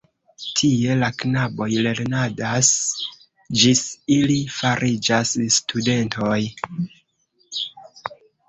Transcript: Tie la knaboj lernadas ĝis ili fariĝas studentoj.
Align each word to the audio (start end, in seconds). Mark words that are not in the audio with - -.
Tie 0.59 0.93
la 1.01 1.09
knaboj 1.17 1.67
lernadas 1.87 2.71
ĝis 3.65 3.83
ili 4.17 4.39
fariĝas 4.57 5.37
studentoj. 5.59 6.41